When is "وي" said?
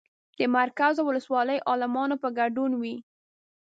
2.81-2.95